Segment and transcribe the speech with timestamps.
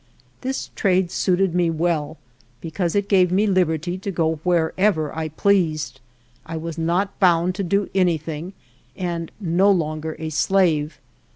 [0.41, 2.17] This trade suited me well
[2.59, 6.01] because it gave me lib erty to go wherever I pleased;
[6.43, 8.53] I was not bound to do anything
[8.95, 10.97] and no longer a slave.